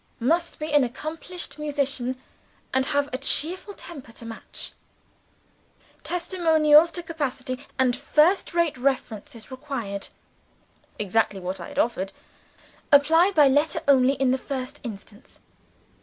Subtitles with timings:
[0.19, 2.19] Must be an accomplished musician,
[2.73, 4.11] and have a cheerful temper.
[6.01, 10.07] Testimonials to capacity, and first rate references required."
[10.97, 12.13] Exactly what I had offered!
[12.91, 15.39] "Apply by letter only, in the first instance."